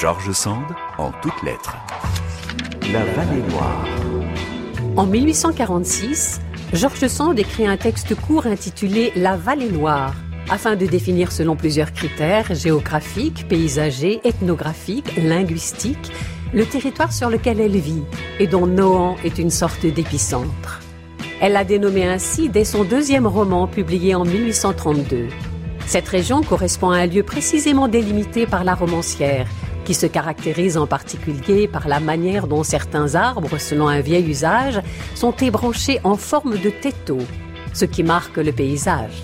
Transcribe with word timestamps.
Georges 0.00 0.30
Sand, 0.30 0.62
en 0.96 1.10
toutes 1.22 1.42
lettres. 1.42 1.76
La 2.92 3.04
Vallée 3.04 3.42
Noire. 3.50 3.84
En 4.96 5.06
1846, 5.06 6.40
Georges 6.72 7.08
Sand 7.08 7.36
écrit 7.36 7.66
un 7.66 7.76
texte 7.76 8.14
court 8.14 8.46
intitulé 8.46 9.10
La 9.16 9.36
Vallée 9.36 9.70
Noire, 9.70 10.14
afin 10.50 10.76
de 10.76 10.86
définir 10.86 11.32
selon 11.32 11.56
plusieurs 11.56 11.92
critères 11.92 12.54
géographiques, 12.54 13.48
paysagers, 13.48 14.20
ethnographiques, 14.22 15.16
linguistiques, 15.16 16.12
le 16.54 16.64
territoire 16.64 17.12
sur 17.12 17.28
lequel 17.28 17.58
elle 17.58 17.78
vit 17.78 18.04
et 18.38 18.46
dont 18.46 18.68
Nohant 18.68 19.16
est 19.24 19.38
une 19.38 19.50
sorte 19.50 19.84
d'épicentre. 19.84 20.80
Elle 21.40 21.54
l'a 21.54 21.64
dénommé 21.64 22.06
ainsi 22.06 22.48
dès 22.48 22.64
son 22.64 22.84
deuxième 22.84 23.26
roman 23.26 23.66
publié 23.66 24.14
en 24.14 24.24
1832. 24.24 25.26
Cette 25.86 26.08
région 26.08 26.42
correspond 26.42 26.90
à 26.90 26.98
un 26.98 27.06
lieu 27.06 27.24
précisément 27.24 27.88
délimité 27.88 28.46
par 28.46 28.62
la 28.62 28.74
romancière, 28.74 29.48
qui 29.88 29.94
se 29.94 30.04
caractérise 30.04 30.76
en 30.76 30.86
particulier 30.86 31.66
par 31.66 31.88
la 31.88 31.98
manière 31.98 32.46
dont 32.46 32.62
certains 32.62 33.14
arbres, 33.14 33.56
selon 33.56 33.88
un 33.88 34.00
vieil 34.00 34.28
usage, 34.28 34.82
sont 35.14 35.32
ébranchés 35.32 35.98
en 36.04 36.16
forme 36.16 36.58
de 36.58 36.68
tétaux, 36.68 37.26
ce 37.72 37.86
qui 37.86 38.02
marque 38.02 38.36
le 38.36 38.52
paysage. 38.52 39.22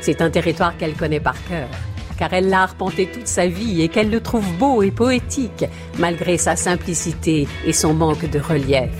C'est 0.00 0.20
un 0.20 0.28
territoire 0.28 0.76
qu'elle 0.76 0.96
connaît 0.96 1.20
par 1.20 1.36
cœur, 1.44 1.68
car 2.18 2.32
elle 2.32 2.48
l'a 2.48 2.62
arpenté 2.62 3.06
toute 3.06 3.28
sa 3.28 3.46
vie 3.46 3.82
et 3.82 3.88
qu'elle 3.88 4.10
le 4.10 4.20
trouve 4.20 4.52
beau 4.58 4.82
et 4.82 4.90
poétique, 4.90 5.64
malgré 5.96 6.38
sa 6.38 6.56
simplicité 6.56 7.46
et 7.64 7.72
son 7.72 7.94
manque 7.94 8.28
de 8.28 8.40
relief. 8.40 8.90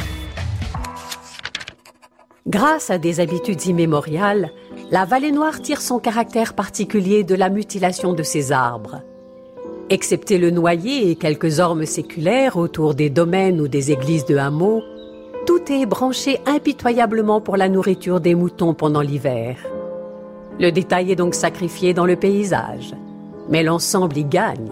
Grâce 2.46 2.88
à 2.88 2.98
des 2.98 3.18
habitudes 3.18 3.66
immémoriales, 3.66 4.52
la 4.92 5.06
vallée 5.06 5.32
noire 5.32 5.60
tire 5.60 5.80
son 5.80 5.98
caractère 5.98 6.54
particulier 6.54 7.24
de 7.24 7.34
la 7.34 7.50
mutilation 7.50 8.12
de 8.12 8.22
ses 8.22 8.52
arbres. 8.52 9.02
Excepté 9.88 10.38
le 10.38 10.50
noyer 10.50 11.10
et 11.10 11.16
quelques 11.16 11.58
ormes 11.58 11.84
séculaires 11.84 12.56
autour 12.56 12.94
des 12.94 13.10
domaines 13.10 13.60
ou 13.60 13.68
des 13.68 13.90
églises 13.90 14.24
de 14.24 14.36
hameaux, 14.36 14.82
tout 15.46 15.72
est 15.72 15.86
branché 15.86 16.38
impitoyablement 16.46 17.40
pour 17.40 17.56
la 17.56 17.68
nourriture 17.68 18.20
des 18.20 18.34
moutons 18.34 18.74
pendant 18.74 19.00
l'hiver. 19.00 19.56
Le 20.60 20.70
détail 20.70 21.10
est 21.10 21.16
donc 21.16 21.34
sacrifié 21.34 21.94
dans 21.94 22.06
le 22.06 22.16
paysage, 22.16 22.94
mais 23.48 23.62
l'ensemble 23.62 24.16
y 24.18 24.24
gagne, 24.24 24.70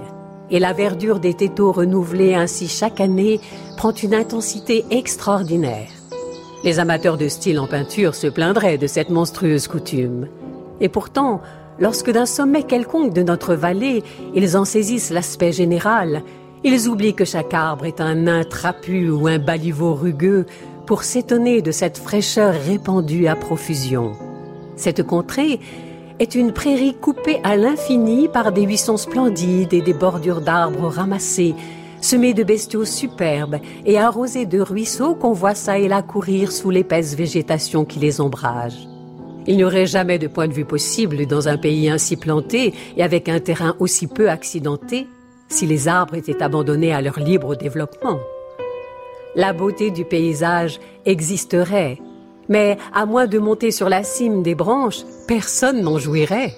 et 0.50 0.58
la 0.58 0.72
verdure 0.72 1.18
des 1.18 1.34
tétaux 1.34 1.72
renouvelés 1.72 2.34
ainsi 2.34 2.68
chaque 2.68 3.00
année 3.00 3.40
prend 3.76 3.92
une 3.92 4.14
intensité 4.14 4.84
extraordinaire. 4.90 5.88
Les 6.64 6.78
amateurs 6.78 7.16
de 7.16 7.28
style 7.28 7.58
en 7.58 7.66
peinture 7.66 8.14
se 8.14 8.26
plaindraient 8.26 8.78
de 8.78 8.86
cette 8.86 9.10
monstrueuse 9.10 9.68
coutume. 9.68 10.28
Et 10.80 10.88
pourtant, 10.88 11.40
lorsque 11.78 12.10
d'un 12.10 12.26
sommet 12.26 12.62
quelconque 12.62 13.12
de 13.12 13.22
notre 13.22 13.54
vallée, 13.54 14.02
ils 14.34 14.56
en 14.56 14.64
saisissent 14.64 15.10
l'aspect 15.10 15.52
général, 15.52 16.22
ils 16.64 16.88
oublient 16.88 17.14
que 17.14 17.24
chaque 17.24 17.54
arbre 17.54 17.86
est 17.86 18.00
un 18.00 18.14
nain 18.14 18.44
trapu 18.44 19.08
ou 19.10 19.28
un 19.28 19.38
baliveau 19.38 19.94
rugueux 19.94 20.46
pour 20.86 21.04
s'étonner 21.04 21.62
de 21.62 21.70
cette 21.70 21.98
fraîcheur 21.98 22.54
répandue 22.54 23.26
à 23.26 23.36
profusion. 23.36 24.12
Cette 24.74 25.02
contrée 25.02 25.60
est 26.18 26.34
une 26.34 26.52
prairie 26.52 26.94
coupée 26.94 27.40
à 27.44 27.56
l'infini 27.56 28.28
par 28.28 28.52
des 28.52 28.66
buissons 28.66 28.96
splendides 28.96 29.72
et 29.72 29.82
des 29.82 29.92
bordures 29.92 30.40
d'arbres 30.40 30.88
ramassés, 30.88 31.54
semé 32.00 32.34
de 32.34 32.42
bestiaux 32.42 32.84
superbes 32.84 33.58
et 33.84 33.98
arrosé 33.98 34.46
de 34.46 34.60
ruisseaux 34.60 35.14
qu'on 35.14 35.32
voit 35.32 35.54
ça 35.54 35.78
et 35.78 35.88
là 35.88 36.02
courir 36.02 36.50
sous 36.50 36.70
l'épaisse 36.70 37.14
végétation 37.14 37.84
qui 37.84 37.98
les 37.98 38.20
ombrage. 38.20 38.88
Il 39.46 39.56
n'y 39.56 39.64
aurait 39.64 39.86
jamais 39.86 40.18
de 40.18 40.26
point 40.26 40.48
de 40.48 40.52
vue 40.52 40.64
possible 40.64 41.26
dans 41.26 41.48
un 41.48 41.56
pays 41.56 41.88
ainsi 41.88 42.16
planté 42.16 42.74
et 42.96 43.02
avec 43.02 43.28
un 43.28 43.40
terrain 43.40 43.74
aussi 43.78 44.06
peu 44.06 44.28
accidenté 44.28 45.06
si 45.48 45.66
les 45.66 45.88
arbres 45.88 46.14
étaient 46.14 46.42
abandonnés 46.42 46.92
à 46.92 47.00
leur 47.00 47.18
libre 47.18 47.56
développement. 47.56 48.18
La 49.34 49.52
beauté 49.52 49.90
du 49.90 50.04
paysage 50.04 50.80
existerait, 51.06 51.98
mais 52.48 52.76
à 52.94 53.06
moins 53.06 53.26
de 53.26 53.38
monter 53.38 53.70
sur 53.70 53.88
la 53.88 54.02
cime 54.02 54.42
des 54.42 54.54
branches, 54.54 55.04
personne 55.26 55.82
n'en 55.82 55.98
jouirait. 55.98 56.54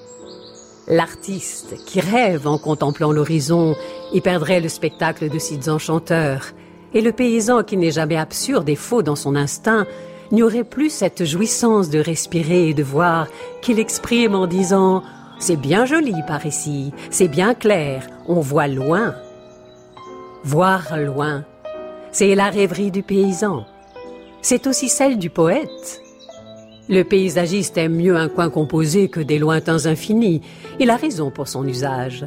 L'artiste 0.89 1.77
qui 1.87 2.01
rêve 2.01 2.49
en 2.49 2.59
contemplant 2.59 3.13
l'horizon 3.13 3.77
y 4.13 4.21
perdrait 4.21 4.61
le 4.61 4.69
spectacle 4.69 5.29
de 5.29 5.39
sites 5.39 5.69
enchanteurs, 5.69 6.47
et 6.95 7.01
le 7.01 7.13
paysan 7.13 7.63
qui 7.63 7.77
n'est 7.77 7.93
jamais 7.93 8.17
absurde 8.17 8.69
et 8.69 8.77
faux 8.77 9.03
dans 9.03 9.15
son 9.15 9.37
instinct 9.37 9.87
n'y 10.33 10.43
aurait 10.43 10.65
plus 10.65 10.91
cette 10.91 11.25
jouissance 11.25 11.91
de 11.91 11.99
respirer 11.99 12.69
et 12.69 12.75
de 12.75 12.83
voir 12.83 13.27
qu'il 13.63 13.79
exprime 13.79 14.35
en 14.35 14.47
disant⁇ 14.47 14.99
C'est 15.39 15.57
bien 15.57 15.85
joli 15.85 16.15
par 16.27 16.47
ici, 16.47 16.93
c'est 17.11 17.29
bien 17.29 17.55
clair, 17.55 18.07
on 18.29 18.41
voit 18.41 18.69
loin⁇ 18.69 19.09
Voir 20.45 20.97
loin, 20.97 21.45
c'est 22.13 22.35
la 22.35 22.51
rêverie 22.51 22.91
du 22.91 23.03
paysan. 23.03 23.65
C'est 24.43 24.67
aussi 24.67 24.89
celle 24.89 25.19
du 25.19 25.31
poète. 25.31 26.03
Le 26.89 27.05
paysagiste 27.05 27.77
aime 27.79 27.97
mieux 27.97 28.17
un 28.17 28.29
coin 28.29 28.51
composé 28.51 29.09
que 29.09 29.21
des 29.21 29.39
lointains 29.39 29.87
infinis. 29.87 30.41
Il 30.81 30.91
a 30.91 30.97
raison 30.97 31.31
pour 31.31 31.47
son 31.47 31.67
usage. 31.69 32.27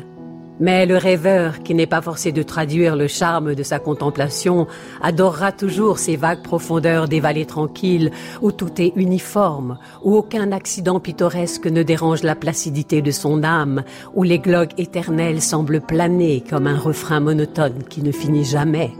Mais 0.60 0.86
le 0.86 0.98
rêveur, 0.98 1.64
qui 1.64 1.74
n'est 1.74 1.88
pas 1.88 2.02
forcé 2.02 2.32
de 2.32 2.44
traduire 2.44 2.96
le 2.96 3.08
charme 3.08 3.56
de 3.56 3.64
sa 3.64 3.80
contemplation, 3.80 4.68
adorera 5.02 5.52
toujours 5.52 5.98
ces 5.98 6.16
vagues 6.16 6.44
profondeurs 6.44 7.08
des 7.08 7.20
vallées 7.20 7.48
tranquilles, 7.48 8.12
où 8.42 8.52
tout 8.52 8.80
est 8.80 8.94
uniforme, 8.96 9.80
où 10.04 10.16
aucun 10.16 10.52
accident 10.52 11.00
pittoresque 11.00 11.66
ne 11.66 11.82
dérange 11.82 12.22
la 12.22 12.36
placidité 12.36 13.02
de 13.02 13.12
son 13.12 13.44
âme, 13.44 13.84
où 14.14 14.22
les 14.24 14.40
glogues 14.40 14.74
éternels 14.78 15.42
semblent 15.42 15.82
planer 15.82 16.44
comme 16.48 16.68
un 16.68 16.78
refrain 16.78 17.20
monotone 17.20 17.84
qui 17.90 18.04
ne 18.04 18.12
finit 18.12 18.46
jamais. 18.46 18.92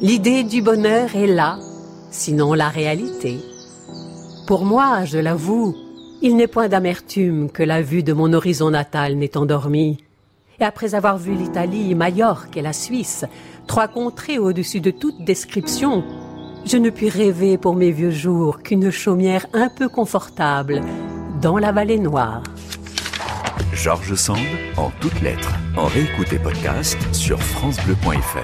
L'idée 0.00 0.42
du 0.42 0.62
bonheur 0.62 1.14
est 1.14 1.26
là, 1.26 1.58
sinon 2.10 2.54
la 2.54 2.68
réalité. 2.68 3.38
Pour 4.46 4.64
moi, 4.64 5.04
je 5.04 5.18
l'avoue, 5.18 5.76
il 6.22 6.36
n'est 6.36 6.46
point 6.46 6.68
d'amertume 6.68 7.50
que 7.50 7.62
la 7.62 7.82
vue 7.82 8.02
de 8.02 8.14
mon 8.14 8.32
horizon 8.32 8.70
natal 8.70 9.16
n'ait 9.16 9.36
endormi. 9.36 9.98
Et 10.60 10.64
après 10.64 10.94
avoir 10.94 11.18
vu 11.18 11.34
l'Italie, 11.34 11.94
Majorque 11.94 12.56
et 12.56 12.62
la 12.62 12.72
Suisse, 12.72 13.24
trois 13.66 13.86
contrées 13.86 14.38
au-dessus 14.38 14.80
de 14.80 14.90
toute 14.90 15.22
description, 15.24 16.04
je 16.66 16.76
ne 16.76 16.90
puis 16.90 17.08
rêver 17.08 17.56
pour 17.56 17.76
mes 17.76 17.92
vieux 17.92 18.10
jours 18.10 18.62
qu'une 18.62 18.90
chaumière 18.90 19.46
un 19.52 19.68
peu 19.68 19.88
confortable 19.88 20.80
dans 21.40 21.58
la 21.58 21.70
vallée 21.70 21.98
noire. 21.98 22.42
Georges 23.72 24.16
Sand, 24.16 24.38
en 24.76 24.90
toutes 25.00 25.20
lettres, 25.22 25.54
en 25.76 25.86
réécoute 25.86 26.32
et 26.32 26.38
podcast 26.40 26.98
sur 27.12 27.40
FranceBleu.fr. 27.40 28.36